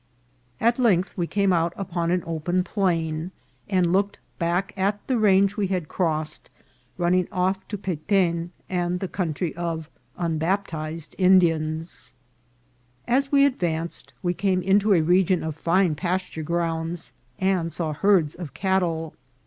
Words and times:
At 0.59 0.79
length 0.79 1.15
we 1.15 1.27
came 1.27 1.53
out 1.53 1.73
upon 1.77 2.09
an 2.09 2.23
open 2.25 2.63
plain, 2.63 3.29
and 3.69 3.93
looked 3.93 4.17
back 4.39 4.73
at 4.75 5.05
the 5.05 5.19
range 5.19 5.57
we 5.57 5.67
had 5.67 5.87
crossed, 5.89 6.49
running 6.97 7.27
off 7.31 7.67
to 7.67 7.77
Peten 7.77 8.49
and 8.67 8.99
the 8.99 9.07
country 9.07 9.55
of 9.55 9.91
unbaptized 10.17 11.13
Indians. 11.19 12.13
As 13.07 13.31
we 13.31 13.45
advanced 13.45 14.13
we 14.23 14.33
came 14.33 14.63
into 14.63 14.95
a 14.95 15.01
region 15.01 15.43
of 15.43 15.55
fine 15.55 15.93
pas 15.93 16.23
ture 16.27 16.43
grounds, 16.43 17.13
and 17.37 17.71
saw 17.71 17.93
herds 17.93 18.33
of 18.33 18.55
cattle. 18.55 19.13